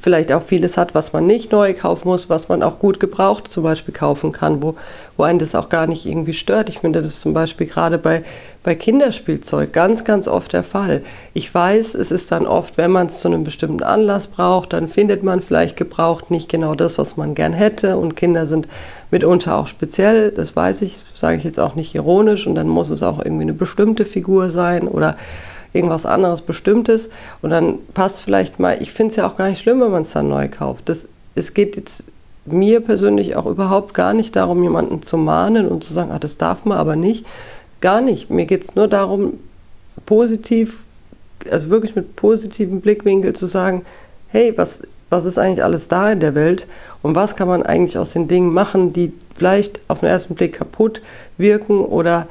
vielleicht 0.00 0.32
auch 0.32 0.42
vieles 0.42 0.76
hat, 0.76 0.94
was 0.94 1.12
man 1.12 1.26
nicht 1.26 1.52
neu 1.52 1.72
kaufen 1.72 2.08
muss, 2.08 2.28
was 2.28 2.48
man 2.48 2.62
auch 2.64 2.80
gut 2.80 2.98
gebraucht 2.98 3.46
zum 3.48 3.62
Beispiel 3.62 3.94
kaufen 3.94 4.32
kann, 4.32 4.60
wo, 4.60 4.74
wo 5.16 5.22
einen 5.22 5.38
das 5.38 5.54
auch 5.54 5.68
gar 5.68 5.86
nicht 5.86 6.06
irgendwie 6.06 6.32
stört. 6.32 6.68
Ich 6.68 6.80
finde 6.80 7.02
das 7.02 7.20
zum 7.20 7.32
Beispiel 7.32 7.68
gerade 7.68 7.96
bei, 7.96 8.24
bei 8.64 8.74
Kinderspielzeug 8.74 9.72
ganz, 9.72 10.04
ganz 10.04 10.26
oft 10.26 10.52
der 10.52 10.64
Fall. 10.64 11.02
Ich 11.34 11.54
weiß, 11.54 11.94
es 11.94 12.10
ist 12.10 12.32
dann 12.32 12.46
oft, 12.46 12.78
wenn 12.78 12.90
man 12.90 13.06
es 13.06 13.20
zu 13.20 13.28
einem 13.28 13.44
bestimmten 13.44 13.84
Anlass 13.84 14.26
braucht, 14.26 14.72
dann 14.72 14.88
findet 14.88 15.22
man 15.22 15.40
vielleicht 15.40 15.76
gebraucht 15.76 16.32
nicht 16.32 16.48
genau 16.48 16.74
das, 16.74 16.98
was 16.98 17.16
man 17.16 17.36
gern 17.36 17.52
hätte. 17.52 17.96
Und 17.96 18.16
Kinder 18.16 18.48
sind 18.48 18.66
mitunter 19.12 19.56
auch 19.56 19.68
speziell, 19.68 20.32
das 20.32 20.56
weiß 20.56 20.82
ich, 20.82 20.96
sage 21.14 21.36
ich 21.36 21.44
jetzt 21.44 21.60
auch 21.60 21.76
nicht 21.76 21.94
ironisch. 21.94 22.48
Und 22.48 22.56
dann 22.56 22.68
muss 22.68 22.90
es 22.90 23.04
auch 23.04 23.20
irgendwie 23.24 23.42
eine 23.42 23.54
bestimmte 23.54 24.04
Figur 24.04 24.50
sein 24.50 24.88
oder 24.88 25.16
irgendwas 25.76 26.06
anderes 26.06 26.42
Bestimmtes 26.42 27.08
und 27.42 27.50
dann 27.50 27.78
passt 27.94 28.22
vielleicht 28.22 28.58
mal, 28.58 28.80
ich 28.80 28.92
finde 28.92 29.10
es 29.10 29.16
ja 29.16 29.26
auch 29.26 29.36
gar 29.36 29.48
nicht 29.48 29.60
schlimm, 29.60 29.80
wenn 29.80 29.90
man 29.90 30.02
es 30.02 30.12
dann 30.12 30.28
neu 30.28 30.48
kauft. 30.48 30.88
Das, 30.88 31.06
es 31.34 31.54
geht 31.54 31.76
jetzt 31.76 32.04
mir 32.46 32.80
persönlich 32.80 33.36
auch 33.36 33.46
überhaupt 33.46 33.94
gar 33.94 34.14
nicht 34.14 34.36
darum, 34.36 34.62
jemanden 34.62 35.02
zu 35.02 35.16
mahnen 35.16 35.68
und 35.68 35.84
zu 35.84 35.92
sagen, 35.92 36.10
ah, 36.12 36.18
das 36.18 36.38
darf 36.38 36.64
man 36.64 36.78
aber 36.78 36.96
nicht. 36.96 37.26
Gar 37.80 38.00
nicht. 38.00 38.30
Mir 38.30 38.46
geht 38.46 38.64
es 38.64 38.74
nur 38.74 38.88
darum, 38.88 39.34
positiv, 40.06 40.84
also 41.50 41.70
wirklich 41.70 41.96
mit 41.96 42.16
positivem 42.16 42.80
Blickwinkel 42.80 43.34
zu 43.34 43.46
sagen, 43.46 43.84
hey, 44.28 44.52
was, 44.56 44.82
was 45.10 45.24
ist 45.24 45.38
eigentlich 45.38 45.64
alles 45.64 45.88
da 45.88 46.10
in 46.12 46.20
der 46.20 46.34
Welt 46.34 46.66
und 47.02 47.14
was 47.14 47.36
kann 47.36 47.48
man 47.48 47.62
eigentlich 47.62 47.98
aus 47.98 48.12
den 48.12 48.28
Dingen 48.28 48.52
machen, 48.52 48.92
die 48.92 49.12
vielleicht 49.34 49.80
auf 49.88 50.00
den 50.00 50.08
ersten 50.08 50.34
Blick 50.34 50.54
kaputt 50.54 51.02
wirken 51.36 51.80
oder 51.80 52.26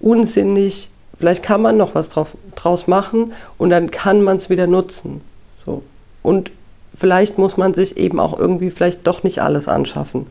unsinnig 0.00 0.90
Vielleicht 1.24 1.42
kann 1.42 1.62
man 1.62 1.78
noch 1.78 1.94
was 1.94 2.10
drauf, 2.10 2.36
draus 2.54 2.86
machen 2.86 3.32
und 3.56 3.70
dann 3.70 3.90
kann 3.90 4.20
man 4.20 4.36
es 4.36 4.50
wieder 4.50 4.66
nutzen. 4.66 5.22
So. 5.64 5.82
Und 6.22 6.50
vielleicht 6.94 7.38
muss 7.38 7.56
man 7.56 7.72
sich 7.72 7.96
eben 7.96 8.20
auch 8.20 8.38
irgendwie 8.38 8.70
vielleicht 8.70 9.06
doch 9.06 9.22
nicht 9.22 9.40
alles 9.40 9.66
anschaffen. 9.66 10.26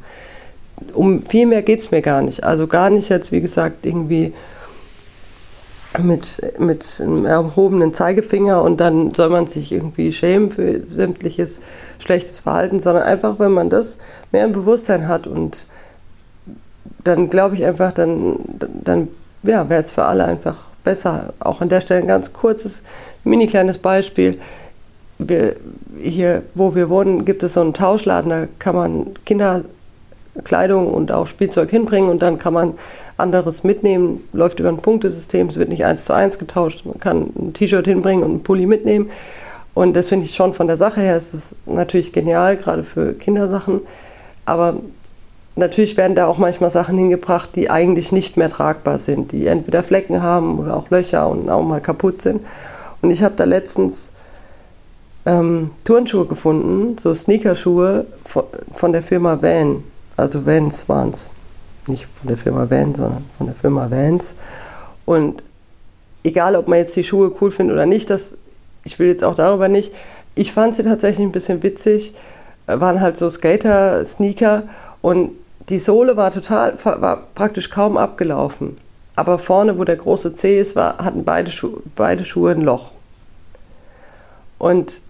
Um 0.93 1.23
viel 1.23 1.47
mehr 1.47 1.63
geht 1.63 1.79
es 1.79 1.89
mir 1.89 2.03
gar 2.03 2.21
nicht. 2.21 2.43
Also 2.43 2.67
gar 2.67 2.91
nicht 2.91 3.09
jetzt, 3.09 3.31
wie 3.31 3.41
gesagt, 3.41 3.87
irgendwie 3.87 4.35
mit, 5.97 6.39
mit 6.59 6.85
einem 7.01 7.25
erhobenen 7.25 7.91
Zeigefinger 7.91 8.61
und 8.61 8.79
dann 8.79 9.15
soll 9.15 9.29
man 9.29 9.47
sich 9.47 9.71
irgendwie 9.71 10.13
schämen 10.13 10.51
für 10.51 10.85
sämtliches 10.85 11.61
schlechtes 11.97 12.41
Verhalten, 12.41 12.79
sondern 12.79 13.01
einfach, 13.01 13.39
wenn 13.39 13.51
man 13.51 13.71
das 13.71 13.97
mehr 14.31 14.45
im 14.45 14.51
Bewusstsein 14.51 15.07
hat 15.07 15.25
und 15.25 15.65
dann 17.03 17.31
glaube 17.31 17.55
ich 17.55 17.65
einfach, 17.65 17.93
dann, 17.93 18.37
dann 18.59 19.07
ja, 19.41 19.67
wäre 19.69 19.81
es 19.81 19.91
für 19.91 20.05
alle 20.05 20.25
einfach 20.25 20.72
besser. 20.83 21.33
Auch 21.39 21.61
an 21.61 21.69
der 21.69 21.81
Stelle 21.81 22.01
ein 22.01 22.07
ganz 22.07 22.33
kurzes, 22.33 22.81
mini 23.23 23.47
kleines 23.47 23.77
Beispiel. 23.77 24.39
Wir, 25.19 25.55
hier, 26.01 26.43
wo 26.53 26.75
wir 26.75 26.89
wohnen, 26.89 27.25
gibt 27.25 27.43
es 27.43 27.53
so 27.53 27.61
einen 27.61 27.73
Tauschladen, 27.73 28.29
da 28.29 28.47
kann 28.59 28.75
man 28.75 29.11
Kinderkleidung 29.25 30.87
und 30.87 31.11
auch 31.11 31.27
Spielzeug 31.27 31.69
hinbringen 31.69 32.09
und 32.09 32.21
dann 32.21 32.39
kann 32.39 32.53
man 32.53 32.73
anderes 33.17 33.63
mitnehmen, 33.63 34.27
läuft 34.33 34.59
über 34.59 34.69
ein 34.69 34.77
Punktesystem, 34.77 35.49
es 35.49 35.55
wird 35.55 35.69
nicht 35.69 35.85
eins 35.85 36.05
zu 36.05 36.13
eins 36.13 36.39
getauscht, 36.39 36.85
man 36.85 36.99
kann 36.99 37.31
ein 37.37 37.53
T-Shirt 37.53 37.85
hinbringen 37.85 38.23
und 38.23 38.31
einen 38.31 38.43
Pulli 38.43 38.65
mitnehmen. 38.65 39.09
Und 39.75 39.95
das 39.95 40.09
finde 40.09 40.25
ich 40.25 40.35
schon 40.35 40.53
von 40.53 40.67
der 40.67 40.77
Sache 40.77 41.01
her, 41.01 41.15
es 41.15 41.33
ist 41.33 41.55
natürlich 41.65 42.13
genial, 42.13 42.57
gerade 42.57 42.83
für 42.83 43.13
Kindersachen. 43.13 43.81
Aber 44.45 44.81
natürlich 45.55 45.97
werden 45.97 46.15
da 46.15 46.27
auch 46.27 46.37
manchmal 46.37 46.69
Sachen 46.69 46.97
hingebracht, 46.97 47.51
die 47.55 47.69
eigentlich 47.69 48.11
nicht 48.11 48.37
mehr 48.37 48.49
tragbar 48.49 48.99
sind, 48.99 49.31
die 49.31 49.47
entweder 49.47 49.83
Flecken 49.83 50.21
haben 50.21 50.59
oder 50.59 50.75
auch 50.75 50.89
Löcher 50.89 51.29
und 51.29 51.49
auch 51.49 51.63
mal 51.63 51.81
kaputt 51.81 52.21
sind. 52.21 52.41
Und 53.01 53.11
ich 53.11 53.23
habe 53.23 53.35
da 53.35 53.43
letztens 53.43 54.13
ähm, 55.25 55.71
Turnschuhe 55.83 56.25
gefunden, 56.25 56.97
so 56.97 57.13
Sneakerschuhe 57.13 58.05
von, 58.25 58.43
von 58.73 58.91
der 58.91 59.03
Firma 59.03 59.41
Van, 59.41 59.83
also 60.17 60.45
Vans 60.45 60.87
waren 60.89 61.09
es. 61.09 61.29
Nicht 61.87 62.07
von 62.19 62.29
der 62.29 62.37
Firma 62.37 62.69
Van, 62.69 62.95
sondern 62.95 63.25
von 63.37 63.47
der 63.47 63.55
Firma 63.55 63.91
Vans. 63.91 64.35
Und 65.05 65.43
egal, 66.23 66.55
ob 66.55 66.67
man 66.67 66.79
jetzt 66.79 66.95
die 66.95 67.03
Schuhe 67.03 67.33
cool 67.41 67.51
findet 67.51 67.75
oder 67.75 67.85
nicht, 67.85 68.09
das, 68.09 68.37
ich 68.85 68.99
will 68.99 69.07
jetzt 69.07 69.23
auch 69.23 69.35
darüber 69.35 69.67
nicht. 69.67 69.93
Ich 70.35 70.53
fand 70.53 70.75
sie 70.75 70.83
tatsächlich 70.83 71.25
ein 71.25 71.33
bisschen 71.33 71.61
witzig. 71.61 72.13
Waren 72.65 73.01
halt 73.01 73.17
so 73.17 73.29
Skater-Sneaker 73.29 74.63
und 75.01 75.31
die 75.69 75.79
Sohle 75.79 76.17
war 76.17 76.31
total, 76.31 76.75
war 76.83 77.23
praktisch 77.35 77.69
kaum 77.69 77.97
abgelaufen. 77.97 78.77
Aber 79.15 79.39
vorne, 79.39 79.77
wo 79.77 79.83
der 79.83 79.97
große 79.97 80.33
Zeh 80.33 80.59
ist, 80.59 80.75
war, 80.75 80.97
hatten 80.97 81.23
beide, 81.23 81.51
Schu 81.51 81.81
beide 81.95 82.25
Schuhe 82.25 82.51
ein 82.51 82.61
Loch. 82.61 82.91
Und 84.57 85.01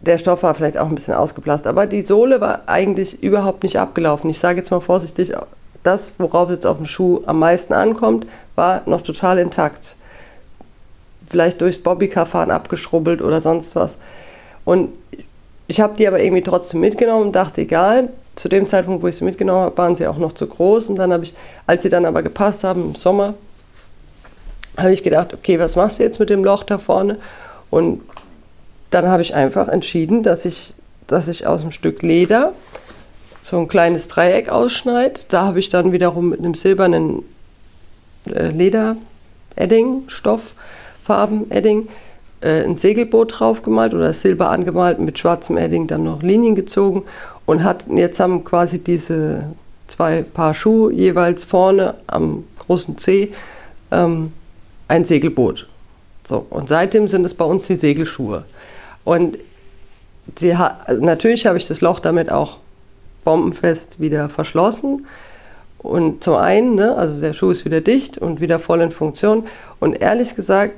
der 0.00 0.16
Stoff 0.16 0.42
war 0.42 0.54
vielleicht 0.54 0.78
auch 0.78 0.88
ein 0.88 0.94
bisschen 0.94 1.14
ausgeblasst, 1.14 1.66
aber 1.66 1.86
die 1.86 2.02
Sohle 2.02 2.40
war 2.40 2.62
eigentlich 2.66 3.22
überhaupt 3.22 3.62
nicht 3.62 3.78
abgelaufen. 3.78 4.30
Ich 4.30 4.38
sage 4.38 4.58
jetzt 4.58 4.70
mal 4.70 4.80
vorsichtig, 4.80 5.34
das, 5.82 6.14
worauf 6.18 6.50
jetzt 6.50 6.66
auf 6.66 6.78
dem 6.78 6.86
Schuh 6.86 7.22
am 7.26 7.38
meisten 7.38 7.74
ankommt, 7.74 8.26
war 8.54 8.82
noch 8.86 9.02
total 9.02 9.38
intakt. 9.38 9.96
Vielleicht 11.28 11.60
durchs 11.60 11.82
Bobbycar-Fahren 11.82 12.50
abgeschrubbelt 12.50 13.22
oder 13.22 13.42
sonst 13.42 13.76
was. 13.76 13.96
Und 14.64 14.90
ich 15.66 15.80
habe 15.80 15.96
die 15.96 16.08
aber 16.08 16.20
irgendwie 16.20 16.42
trotzdem 16.42 16.80
mitgenommen 16.80 17.26
und 17.26 17.32
dachte, 17.36 17.60
egal, 17.60 18.10
zu 18.40 18.48
dem 18.48 18.66
Zeitpunkt, 18.66 19.02
wo 19.02 19.08
ich 19.08 19.16
sie 19.16 19.24
mitgenommen 19.24 19.62
habe, 19.62 19.78
waren 19.78 19.96
sie 19.96 20.06
auch 20.06 20.16
noch 20.16 20.32
zu 20.32 20.46
groß. 20.46 20.86
Und 20.86 20.96
dann 20.96 21.12
habe 21.12 21.24
ich, 21.24 21.34
als 21.66 21.82
sie 21.82 21.90
dann 21.90 22.06
aber 22.06 22.22
gepasst 22.22 22.64
haben 22.64 22.82
im 22.82 22.94
Sommer, 22.94 23.34
habe 24.76 24.92
ich 24.92 25.02
gedacht, 25.02 25.34
okay, 25.34 25.58
was 25.58 25.76
machst 25.76 25.98
du 25.98 26.04
jetzt 26.04 26.20
mit 26.20 26.30
dem 26.30 26.44
Loch 26.44 26.64
da 26.64 26.78
vorne? 26.78 27.18
Und 27.68 28.02
dann 28.90 29.08
habe 29.08 29.22
ich 29.22 29.34
einfach 29.34 29.68
entschieden, 29.68 30.22
dass 30.22 30.44
ich, 30.44 30.74
dass 31.06 31.28
ich 31.28 31.46
aus 31.46 31.60
einem 31.60 31.72
Stück 31.72 32.02
Leder 32.02 32.52
so 33.42 33.58
ein 33.58 33.68
kleines 33.68 34.08
Dreieck 34.08 34.48
ausschneide. 34.48 35.20
Da 35.28 35.44
habe 35.44 35.58
ich 35.58 35.68
dann 35.68 35.92
wiederum 35.92 36.30
mit 36.30 36.40
einem 36.40 36.54
silbernen 36.54 37.22
äh, 38.26 38.48
Leder-Edding, 38.48 40.04
Stofffarben, 40.08 41.50
Edding, 41.50 41.88
äh, 42.40 42.64
ein 42.64 42.76
Segelboot 42.76 43.38
drauf 43.38 43.62
gemalt 43.62 43.94
oder 43.94 44.12
Silber 44.12 44.50
angemalt, 44.50 44.98
mit 44.98 45.18
schwarzem 45.18 45.56
Edding 45.56 45.86
dann 45.86 46.04
noch 46.04 46.22
Linien 46.22 46.54
gezogen 46.54 47.04
und 47.50 47.64
hat, 47.64 47.86
jetzt 47.88 48.20
haben 48.20 48.44
quasi 48.44 48.78
diese 48.78 49.42
zwei 49.88 50.22
Paar 50.22 50.54
Schuhe 50.54 50.92
jeweils 50.92 51.42
vorne 51.42 51.94
am 52.06 52.44
großen 52.60 52.96
C 52.96 53.32
ähm, 53.90 54.30
ein 54.86 55.04
Segelboot. 55.04 55.66
So, 56.28 56.46
und 56.48 56.68
seitdem 56.68 57.08
sind 57.08 57.24
es 57.24 57.34
bei 57.34 57.44
uns 57.44 57.66
die 57.66 57.74
Segelschuhe. 57.74 58.44
Und 59.02 59.36
sie 60.38 60.56
hat, 60.56 60.86
also 60.86 61.04
natürlich 61.04 61.44
habe 61.44 61.58
ich 61.58 61.66
das 61.66 61.80
Loch 61.80 61.98
damit 61.98 62.30
auch 62.30 62.58
bombenfest 63.24 63.98
wieder 63.98 64.28
verschlossen. 64.28 65.04
Und 65.78 66.22
zum 66.22 66.36
einen, 66.36 66.76
ne, 66.76 66.94
also 66.94 67.20
der 67.20 67.34
Schuh 67.34 67.50
ist 67.50 67.64
wieder 67.64 67.80
dicht 67.80 68.16
und 68.16 68.40
wieder 68.40 68.60
voll 68.60 68.80
in 68.80 68.92
Funktion. 68.92 69.42
Und 69.80 69.94
ehrlich 69.94 70.36
gesagt, 70.36 70.74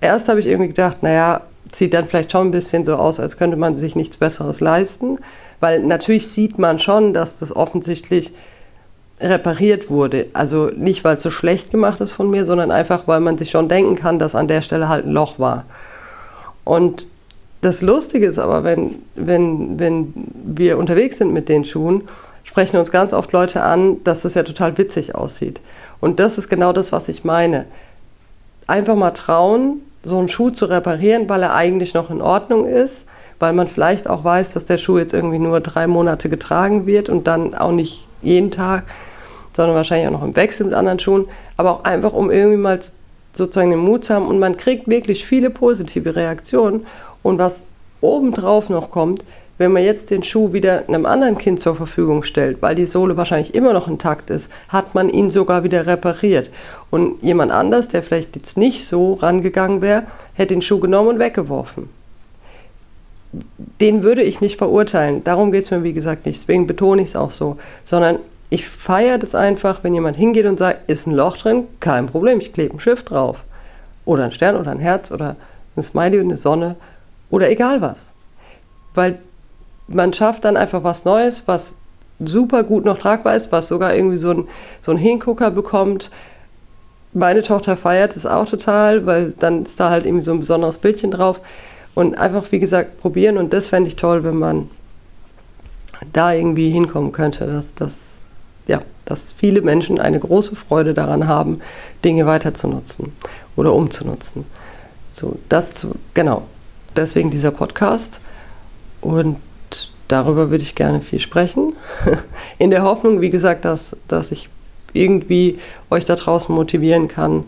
erst 0.00 0.28
habe 0.28 0.40
ich 0.40 0.46
irgendwie 0.46 0.70
gedacht, 0.70 1.04
naja, 1.04 1.42
sieht 1.74 1.94
dann 1.94 2.06
vielleicht 2.06 2.32
schon 2.32 2.48
ein 2.48 2.52
bisschen 2.52 2.84
so 2.84 2.96
aus, 2.96 3.20
als 3.20 3.36
könnte 3.36 3.56
man 3.56 3.78
sich 3.78 3.96
nichts 3.96 4.16
Besseres 4.16 4.60
leisten. 4.60 5.18
Weil 5.60 5.82
natürlich 5.82 6.28
sieht 6.28 6.58
man 6.58 6.78
schon, 6.78 7.14
dass 7.14 7.38
das 7.38 7.54
offensichtlich 7.54 8.32
repariert 9.20 9.88
wurde. 9.88 10.26
Also 10.34 10.70
nicht, 10.76 11.04
weil 11.04 11.16
es 11.16 11.22
so 11.22 11.30
schlecht 11.30 11.70
gemacht 11.70 12.00
ist 12.00 12.12
von 12.12 12.30
mir, 12.30 12.44
sondern 12.44 12.70
einfach, 12.70 13.06
weil 13.06 13.20
man 13.20 13.38
sich 13.38 13.50
schon 13.50 13.68
denken 13.68 13.96
kann, 13.96 14.18
dass 14.18 14.34
an 14.34 14.48
der 14.48 14.62
Stelle 14.62 14.88
halt 14.88 15.06
ein 15.06 15.12
Loch 15.12 15.38
war. 15.38 15.64
Und 16.64 17.06
das 17.62 17.80
Lustige 17.80 18.26
ist 18.26 18.38
aber, 18.38 18.64
wenn, 18.64 18.96
wenn, 19.14 19.78
wenn 19.78 20.12
wir 20.44 20.78
unterwegs 20.78 21.18
sind 21.18 21.32
mit 21.32 21.48
den 21.48 21.64
Schuhen, 21.64 22.02
sprechen 22.44 22.76
uns 22.76 22.92
ganz 22.92 23.12
oft 23.12 23.32
Leute 23.32 23.62
an, 23.62 24.04
dass 24.04 24.22
das 24.22 24.34
ja 24.34 24.42
total 24.42 24.76
witzig 24.76 25.14
aussieht. 25.14 25.60
Und 26.00 26.20
das 26.20 26.38
ist 26.38 26.48
genau 26.48 26.72
das, 26.72 26.92
was 26.92 27.08
ich 27.08 27.24
meine. 27.24 27.64
Einfach 28.66 28.96
mal 28.96 29.12
trauen, 29.12 29.80
so 30.06 30.18
einen 30.18 30.28
Schuh 30.28 30.50
zu 30.50 30.66
reparieren, 30.66 31.28
weil 31.28 31.42
er 31.42 31.54
eigentlich 31.54 31.92
noch 31.92 32.10
in 32.10 32.22
Ordnung 32.22 32.66
ist, 32.66 33.06
weil 33.38 33.52
man 33.52 33.68
vielleicht 33.68 34.08
auch 34.08 34.22
weiß, 34.24 34.52
dass 34.52 34.64
der 34.64 34.78
Schuh 34.78 34.98
jetzt 34.98 35.12
irgendwie 35.12 35.38
nur 35.38 35.60
drei 35.60 35.86
Monate 35.86 36.28
getragen 36.28 36.86
wird 36.86 37.08
und 37.08 37.26
dann 37.26 37.54
auch 37.54 37.72
nicht 37.72 38.06
jeden 38.22 38.50
Tag, 38.50 38.84
sondern 39.52 39.74
wahrscheinlich 39.74 40.08
auch 40.08 40.12
noch 40.12 40.22
im 40.22 40.36
Wechsel 40.36 40.66
mit 40.66 40.74
anderen 40.74 41.00
Schuhen, 41.00 41.26
aber 41.56 41.72
auch 41.72 41.84
einfach, 41.84 42.12
um 42.12 42.30
irgendwie 42.30 42.56
mal 42.56 42.78
sozusagen 43.32 43.70
den 43.70 43.80
Mut 43.80 44.04
zu 44.04 44.14
haben. 44.14 44.28
Und 44.28 44.38
man 44.38 44.56
kriegt 44.56 44.88
wirklich 44.88 45.26
viele 45.26 45.50
positive 45.50 46.16
Reaktionen. 46.16 46.86
Und 47.22 47.38
was 47.38 47.64
obendrauf 48.00 48.68
noch 48.70 48.90
kommt, 48.90 49.24
wenn 49.58 49.72
man 49.72 49.82
jetzt 49.82 50.10
den 50.10 50.22
Schuh 50.22 50.52
wieder 50.52 50.84
einem 50.88 51.06
anderen 51.06 51.38
Kind 51.38 51.60
zur 51.60 51.76
Verfügung 51.76 52.22
stellt, 52.22 52.60
weil 52.60 52.74
die 52.74 52.86
Sohle 52.86 53.16
wahrscheinlich 53.16 53.54
immer 53.54 53.72
noch 53.72 53.88
intakt 53.88 54.30
ist, 54.30 54.50
hat 54.68 54.94
man 54.94 55.08
ihn 55.08 55.30
sogar 55.30 55.64
wieder 55.64 55.86
repariert. 55.86 56.50
Und 56.90 57.22
jemand 57.22 57.52
anders, 57.52 57.88
der 57.88 58.02
vielleicht 58.02 58.36
jetzt 58.36 58.58
nicht 58.58 58.86
so 58.86 59.14
rangegangen 59.14 59.80
wäre, 59.80 60.04
hätte 60.34 60.54
den 60.54 60.62
Schuh 60.62 60.78
genommen 60.78 61.08
und 61.08 61.18
weggeworfen. 61.18 61.88
Den 63.80 64.02
würde 64.02 64.22
ich 64.22 64.40
nicht 64.40 64.56
verurteilen. 64.56 65.24
Darum 65.24 65.52
geht 65.52 65.64
es 65.64 65.70
mir, 65.70 65.82
wie 65.82 65.92
gesagt, 65.92 66.26
nicht. 66.26 66.40
Deswegen 66.40 66.66
betone 66.66 67.02
ich 67.02 67.08
es 67.08 67.16
auch 67.16 67.30
so. 67.30 67.58
Sondern 67.84 68.18
ich 68.50 68.68
feiere 68.68 69.18
das 69.18 69.34
einfach, 69.34 69.82
wenn 69.82 69.94
jemand 69.94 70.16
hingeht 70.16 70.46
und 70.46 70.58
sagt, 70.58 70.88
ist 70.88 71.06
ein 71.06 71.14
Loch 71.14 71.36
drin, 71.36 71.64
kein 71.80 72.06
Problem, 72.06 72.38
ich 72.38 72.52
klebe 72.52 72.76
ein 72.76 72.80
Schiff 72.80 73.02
drauf. 73.02 73.38
Oder 74.04 74.24
ein 74.24 74.32
Stern 74.32 74.56
oder 74.56 74.70
ein 74.70 74.78
Herz 74.78 75.10
oder 75.10 75.36
ein 75.76 75.82
Smiley 75.82 76.20
und 76.20 76.26
eine 76.26 76.36
Sonne 76.36 76.76
Oder 77.28 77.50
egal 77.50 77.80
was. 77.80 78.12
Weil 78.94 79.18
man 79.88 80.12
schafft 80.12 80.44
dann 80.44 80.56
einfach 80.56 80.84
was 80.84 81.04
Neues, 81.04 81.44
was 81.46 81.74
super 82.18 82.64
gut 82.64 82.84
noch 82.84 82.98
tragbar 82.98 83.36
ist, 83.36 83.52
was 83.52 83.68
sogar 83.68 83.94
irgendwie 83.94 84.16
so 84.16 84.30
ein, 84.30 84.48
so 84.80 84.92
ein 84.92 84.98
Hingucker 84.98 85.50
bekommt. 85.50 86.10
Meine 87.12 87.42
Tochter 87.42 87.76
feiert 87.76 88.16
es 88.16 88.26
auch 88.26 88.48
total, 88.48 89.06
weil 89.06 89.32
dann 89.38 89.64
ist 89.64 89.78
da 89.78 89.90
halt 89.90 90.06
irgendwie 90.06 90.24
so 90.24 90.32
ein 90.32 90.40
besonderes 90.40 90.78
Bildchen 90.78 91.10
drauf. 91.10 91.40
Und 91.94 92.18
einfach, 92.18 92.52
wie 92.52 92.58
gesagt, 92.58 93.00
probieren. 93.00 93.38
Und 93.38 93.54
das 93.54 93.68
fände 93.68 93.88
ich 93.88 93.96
toll, 93.96 94.22
wenn 94.22 94.38
man 94.38 94.68
da 96.12 96.32
irgendwie 96.32 96.70
hinkommen 96.70 97.12
könnte, 97.12 97.46
dass, 97.46 97.74
dass, 97.74 97.94
ja, 98.66 98.80
dass 99.06 99.32
viele 99.32 99.62
Menschen 99.62 99.98
eine 99.98 100.20
große 100.20 100.56
Freude 100.56 100.92
daran 100.92 101.26
haben, 101.26 101.60
Dinge 102.04 102.26
weiter 102.26 102.52
zu 102.52 102.68
nutzen 102.68 103.12
oder 103.56 103.72
umzunutzen. 103.72 104.44
So, 105.14 105.38
das 105.48 105.72
zu, 105.72 105.92
genau. 106.12 106.42
Deswegen 106.94 107.30
dieser 107.30 107.50
Podcast. 107.50 108.20
Und 109.00 109.38
darüber 110.08 110.50
würde 110.50 110.62
ich 110.62 110.74
gerne 110.74 111.00
viel 111.00 111.18
sprechen. 111.18 111.74
In 112.58 112.70
der 112.70 112.82
Hoffnung, 112.82 113.20
wie 113.20 113.30
gesagt, 113.30 113.64
dass, 113.64 113.96
dass 114.08 114.32
ich 114.32 114.48
irgendwie 114.92 115.58
euch 115.90 116.04
da 116.04 116.16
draußen 116.16 116.54
motivieren 116.54 117.08
kann, 117.08 117.44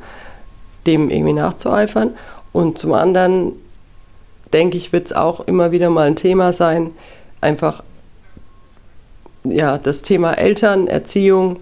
dem 0.87 1.11
irgendwie 1.11 1.33
nachzueifern. 1.33 2.11
Und 2.53 2.79
zum 2.79 2.93
anderen 2.93 3.53
denke 4.53 4.77
ich, 4.77 4.93
wird 4.93 5.07
es 5.07 5.13
auch 5.13 5.41
immer 5.41 5.71
wieder 5.71 5.91
mal 5.91 6.07
ein 6.07 6.17
Thema 6.17 6.53
sein, 6.53 6.91
einfach 7.41 7.83
ja, 9.45 9.79
das 9.79 10.03
Thema 10.03 10.33
Eltern, 10.33 10.89
Erziehung, 10.89 11.61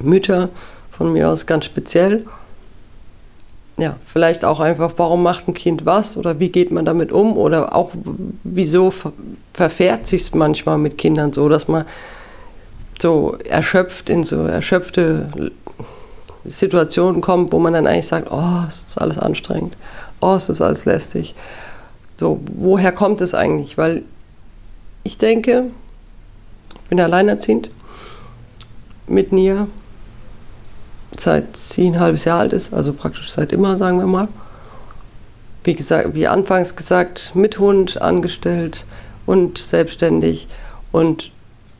Mütter 0.00 0.50
von 0.90 1.12
mir 1.12 1.28
aus 1.28 1.46
ganz 1.46 1.64
speziell. 1.64 2.26
Ja, 3.76 3.96
vielleicht 4.06 4.44
auch 4.44 4.60
einfach, 4.60 4.92
warum 4.98 5.22
macht 5.24 5.48
ein 5.48 5.54
Kind 5.54 5.84
was 5.84 6.16
oder 6.16 6.38
wie 6.38 6.48
geht 6.48 6.70
man 6.70 6.84
damit 6.84 7.10
um 7.10 7.36
oder 7.36 7.74
auch 7.74 7.90
wieso 8.44 8.90
ver 8.90 9.12
verfährt 9.52 10.06
sich 10.06 10.22
es 10.22 10.34
manchmal 10.34 10.78
mit 10.78 10.98
Kindern 10.98 11.32
so, 11.32 11.48
dass 11.48 11.68
man 11.68 11.84
so 13.00 13.36
erschöpft 13.48 14.10
in 14.10 14.24
so 14.24 14.46
erschöpfte 14.46 15.28
Situationen 16.44 17.20
kommt, 17.20 17.52
wo 17.52 17.58
man 17.58 17.72
dann 17.72 17.86
eigentlich 17.86 18.08
sagt, 18.08 18.28
oh, 18.30 18.64
es 18.68 18.82
ist 18.82 18.98
alles 18.98 19.18
anstrengend, 19.18 19.76
oh, 20.20 20.34
es 20.34 20.48
ist 20.48 20.60
alles 20.60 20.84
lästig. 20.84 21.34
So, 22.16 22.40
woher 22.52 22.92
kommt 22.92 23.20
es 23.20 23.34
eigentlich? 23.34 23.78
Weil 23.78 24.02
ich 25.02 25.18
denke, 25.18 25.66
ich 26.82 26.90
bin 26.90 27.00
alleinerziehend 27.00 27.70
mit 29.06 29.32
Nia, 29.32 29.68
seit 31.20 31.56
sie 31.56 31.86
ein 31.86 32.00
halbes 32.00 32.24
Jahr 32.24 32.40
alt 32.40 32.52
ist, 32.52 32.72
also 32.72 32.92
praktisch 32.92 33.30
seit 33.30 33.52
immer, 33.52 33.76
sagen 33.76 33.98
wir 33.98 34.06
mal. 34.06 34.28
Wie 35.62 35.74
gesagt, 35.74 36.14
wie 36.14 36.26
anfangs 36.26 36.76
gesagt, 36.76 37.32
mit 37.34 37.58
Hund 37.58 38.00
angestellt 38.00 38.84
und 39.26 39.58
selbstständig. 39.58 40.48
Und 40.92 41.30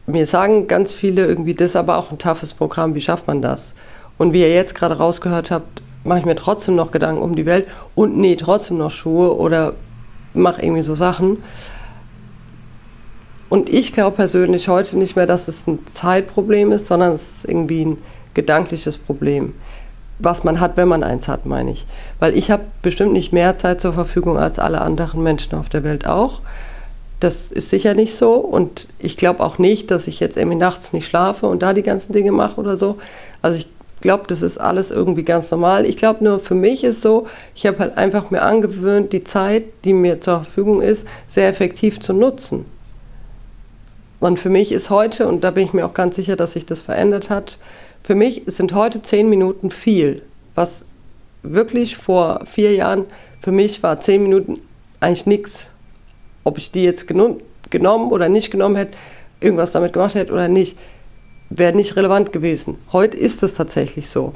mir 0.06 0.26
sagen 0.26 0.68
ganz 0.68 0.92
viele 0.92 1.26
irgendwie, 1.26 1.54
das 1.54 1.70
ist 1.70 1.76
aber 1.76 1.98
auch 1.98 2.10
ein 2.10 2.18
toughes 2.18 2.52
Programm, 2.52 2.94
wie 2.94 3.00
schafft 3.00 3.26
man 3.26 3.42
das? 3.42 3.74
Und 4.16 4.32
wie 4.32 4.40
ihr 4.40 4.52
jetzt 4.52 4.74
gerade 4.74 4.96
rausgehört 4.96 5.50
habt, 5.50 5.82
mache 6.04 6.20
ich 6.20 6.24
mir 6.24 6.36
trotzdem 6.36 6.76
noch 6.76 6.92
Gedanken 6.92 7.22
um 7.22 7.34
die 7.34 7.46
Welt 7.46 7.66
und 7.94 8.16
nähe 8.16 8.36
trotzdem 8.36 8.78
noch 8.78 8.90
Schuhe 8.90 9.36
oder 9.36 9.74
mache 10.34 10.62
irgendwie 10.62 10.82
so 10.82 10.94
Sachen. 10.94 11.38
Und 13.48 13.68
ich 13.68 13.92
glaube 13.92 14.16
persönlich 14.16 14.68
heute 14.68 14.98
nicht 14.98 15.16
mehr, 15.16 15.26
dass 15.26 15.48
es 15.48 15.66
ein 15.66 15.86
Zeitproblem 15.86 16.72
ist, 16.72 16.86
sondern 16.86 17.12
es 17.12 17.38
ist 17.38 17.44
irgendwie 17.44 17.84
ein 17.84 17.98
gedankliches 18.34 18.98
Problem. 18.98 19.54
Was 20.18 20.44
man 20.44 20.60
hat, 20.60 20.76
wenn 20.76 20.88
man 20.88 21.02
eins 21.02 21.26
hat, 21.26 21.44
meine 21.44 21.72
ich. 21.72 21.86
Weil 22.20 22.36
ich 22.36 22.50
habe 22.50 22.64
bestimmt 22.82 23.12
nicht 23.12 23.32
mehr 23.32 23.58
Zeit 23.58 23.80
zur 23.80 23.92
Verfügung 23.92 24.38
als 24.38 24.58
alle 24.58 24.80
anderen 24.80 25.22
Menschen 25.22 25.58
auf 25.58 25.68
der 25.68 25.82
Welt 25.82 26.06
auch. 26.06 26.40
Das 27.18 27.50
ist 27.50 27.70
sicher 27.70 27.94
nicht 27.94 28.14
so. 28.14 28.34
Und 28.34 28.88
ich 28.98 29.16
glaube 29.16 29.42
auch 29.42 29.58
nicht, 29.58 29.90
dass 29.90 30.06
ich 30.06 30.20
jetzt 30.20 30.36
irgendwie 30.36 30.56
nachts 30.56 30.92
nicht 30.92 31.06
schlafe 31.06 31.46
und 31.46 31.62
da 31.62 31.72
die 31.72 31.82
ganzen 31.82 32.12
Dinge 32.12 32.30
mache 32.30 32.60
oder 32.60 32.76
so. 32.76 32.98
Also 33.42 33.58
ich 33.58 33.68
glaube, 34.04 34.24
das 34.28 34.42
ist 34.42 34.58
alles 34.58 34.90
irgendwie 34.90 35.24
ganz 35.24 35.50
normal. 35.50 35.86
Ich 35.86 35.96
glaube 35.96 36.22
nur, 36.22 36.38
für 36.38 36.54
mich 36.54 36.84
ist 36.84 37.00
so, 37.00 37.26
ich 37.54 37.66
habe 37.66 37.78
halt 37.78 37.96
einfach 37.96 38.30
mir 38.30 38.42
angewöhnt, 38.42 39.12
die 39.12 39.24
Zeit, 39.24 39.64
die 39.84 39.94
mir 39.94 40.20
zur 40.20 40.44
Verfügung 40.44 40.82
ist, 40.82 41.08
sehr 41.26 41.48
effektiv 41.48 42.00
zu 42.00 42.12
nutzen. 42.12 42.66
Und 44.20 44.38
für 44.38 44.50
mich 44.50 44.72
ist 44.72 44.90
heute, 44.90 45.26
und 45.26 45.42
da 45.42 45.50
bin 45.50 45.64
ich 45.64 45.72
mir 45.72 45.86
auch 45.86 45.94
ganz 45.94 46.16
sicher, 46.16 46.36
dass 46.36 46.52
sich 46.52 46.66
das 46.66 46.82
verändert 46.82 47.30
hat, 47.30 47.58
für 48.04 48.14
mich 48.14 48.42
sind 48.46 48.74
heute 48.74 49.00
zehn 49.00 49.30
Minuten 49.30 49.70
viel. 49.70 50.22
Was 50.54 50.84
wirklich 51.42 51.96
vor 51.96 52.44
vier 52.44 52.72
Jahren 52.74 53.06
für 53.40 53.50
mich 53.50 53.82
war 53.82 53.98
zehn 53.98 54.22
Minuten 54.22 54.60
eigentlich 55.00 55.26
nichts. 55.26 55.70
Ob 56.44 56.58
ich 56.58 56.70
die 56.70 56.82
jetzt 56.82 57.08
genommen 57.08 58.12
oder 58.12 58.28
nicht 58.28 58.50
genommen 58.50 58.76
hätte, 58.76 58.96
irgendwas 59.40 59.72
damit 59.72 59.94
gemacht 59.94 60.14
hätte 60.14 60.32
oder 60.34 60.48
nicht, 60.48 60.78
wäre 61.48 61.74
nicht 61.74 61.96
relevant 61.96 62.30
gewesen. 62.32 62.76
Heute 62.92 63.16
ist 63.16 63.42
es 63.42 63.54
tatsächlich 63.54 64.10
so. 64.10 64.34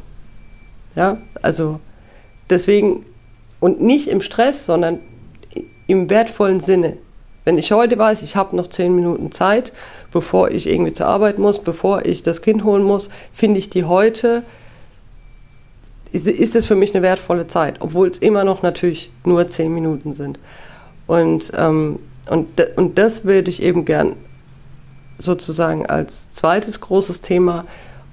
Ja, 0.94 1.18
also 1.42 1.78
deswegen 2.48 3.04
und 3.60 3.82
nicht 3.82 4.08
im 4.08 4.22
Stress, 4.22 4.64
sondern 4.64 5.00
im 5.86 6.08
wertvollen 6.08 6.60
Sinne. 6.60 6.96
Wenn 7.48 7.56
ich 7.56 7.72
heute 7.72 7.96
weiß, 7.96 8.20
ich 8.24 8.36
habe 8.36 8.54
noch 8.54 8.66
zehn 8.66 8.94
Minuten 8.94 9.32
Zeit, 9.32 9.72
bevor 10.12 10.50
ich 10.50 10.66
irgendwie 10.66 10.92
zur 10.92 11.06
Arbeit 11.06 11.38
muss, 11.38 11.60
bevor 11.60 12.04
ich 12.04 12.22
das 12.22 12.42
Kind 12.42 12.62
holen 12.62 12.82
muss, 12.82 13.08
finde 13.32 13.58
ich 13.58 13.70
die 13.70 13.84
heute, 13.84 14.42
ist 16.12 16.54
es 16.54 16.66
für 16.66 16.74
mich 16.74 16.94
eine 16.94 17.02
wertvolle 17.02 17.46
Zeit, 17.46 17.76
obwohl 17.80 18.08
es 18.08 18.18
immer 18.18 18.44
noch 18.44 18.60
natürlich 18.60 19.10
nur 19.24 19.48
zehn 19.48 19.72
Minuten 19.72 20.14
sind. 20.14 20.38
Und, 21.06 21.50
ähm, 21.56 22.00
und, 22.28 22.48
und 22.76 22.98
das 22.98 23.24
würde 23.24 23.48
ich 23.48 23.62
eben 23.62 23.86
gern 23.86 24.14
sozusagen 25.16 25.86
als 25.86 26.30
zweites 26.30 26.82
großes 26.82 27.22
Thema 27.22 27.64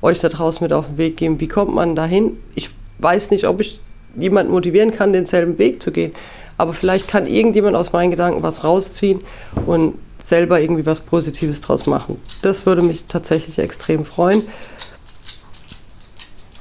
euch 0.01 0.21
da 0.21 0.29
draußen 0.29 0.63
mit 0.63 0.71
auf 0.71 0.85
den 0.85 0.97
Weg 0.97 1.17
geben. 1.17 1.41
Wie 1.41 1.49
kommt 1.49 1.75
man 1.75 1.97
dahin? 1.97 2.37
Ich 2.55 2.69
weiß 2.99 3.31
nicht, 3.31 3.45
ob 3.47 3.59
ich 3.59 3.81
jemanden 4.15 4.53
motivieren 4.53 4.91
kann, 4.91 5.11
denselben 5.11 5.57
Weg 5.57 5.81
zu 5.81 5.91
gehen. 5.91 6.13
Aber 6.57 6.73
vielleicht 6.73 7.07
kann 7.07 7.27
irgendjemand 7.27 7.75
aus 7.75 7.91
meinen 7.91 8.11
Gedanken 8.11 8.43
was 8.43 8.63
rausziehen 8.63 9.19
und 9.65 9.95
selber 10.21 10.59
irgendwie 10.59 10.85
was 10.85 11.01
Positives 11.01 11.61
draus 11.61 11.85
machen. 11.85 12.19
Das 12.41 12.65
würde 12.65 12.81
mich 12.81 13.05
tatsächlich 13.05 13.59
extrem 13.59 14.05
freuen. 14.05 14.41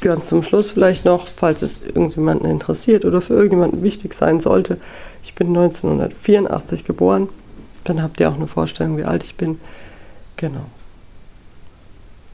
Ganz 0.00 0.28
zum 0.28 0.42
Schluss 0.42 0.72
vielleicht 0.72 1.04
noch, 1.06 1.26
falls 1.28 1.62
es 1.62 1.82
irgendjemanden 1.82 2.50
interessiert 2.50 3.04
oder 3.04 3.22
für 3.22 3.34
irgendjemanden 3.34 3.82
wichtig 3.82 4.12
sein 4.12 4.40
sollte. 4.40 4.78
Ich 5.22 5.34
bin 5.34 5.48
1984 5.48 6.84
geboren. 6.84 7.28
Dann 7.84 8.02
habt 8.02 8.20
ihr 8.20 8.28
auch 8.28 8.34
eine 8.34 8.46
Vorstellung, 8.46 8.98
wie 8.98 9.04
alt 9.04 9.24
ich 9.24 9.36
bin. 9.36 9.58
Genau. 10.36 10.66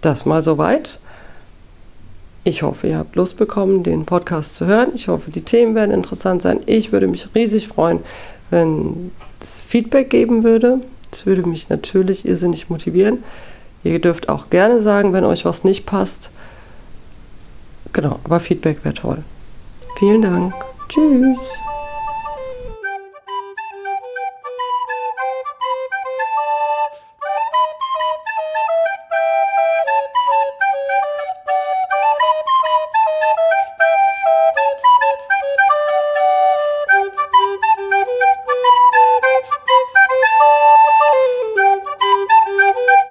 Das 0.00 0.26
mal 0.26 0.42
soweit. 0.42 1.00
Ich 2.50 2.64
hoffe, 2.64 2.88
ihr 2.88 2.98
habt 2.98 3.14
Lust 3.14 3.36
bekommen, 3.36 3.84
den 3.84 4.04
Podcast 4.04 4.56
zu 4.56 4.66
hören. 4.66 4.88
Ich 4.96 5.06
hoffe, 5.06 5.30
die 5.30 5.42
Themen 5.42 5.76
werden 5.76 5.92
interessant 5.92 6.42
sein. 6.42 6.58
Ich 6.66 6.90
würde 6.90 7.06
mich 7.06 7.28
riesig 7.32 7.68
freuen, 7.68 8.00
wenn 8.50 9.12
es 9.40 9.60
Feedback 9.60 10.10
geben 10.10 10.42
würde. 10.42 10.80
Das 11.12 11.26
würde 11.26 11.48
mich 11.48 11.68
natürlich 11.68 12.26
irrsinnig 12.26 12.68
motivieren. 12.68 13.22
Ihr 13.84 14.00
dürft 14.00 14.28
auch 14.28 14.50
gerne 14.50 14.82
sagen, 14.82 15.12
wenn 15.12 15.22
euch 15.22 15.44
was 15.44 15.62
nicht 15.62 15.86
passt. 15.86 16.30
Genau, 17.92 18.18
aber 18.24 18.40
Feedback 18.40 18.84
wäre 18.84 18.94
toll. 18.94 19.18
Vielen 20.00 20.22
Dank. 20.22 20.52
Tschüss. 20.88 21.38